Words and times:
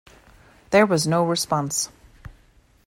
There 0.71 0.87
was 0.87 1.05
no 1.05 1.23
response. 1.23 1.89